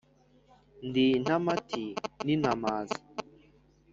Ndi 0.87 1.03
intamati 1.17 1.83
ntintamaza 2.25 2.99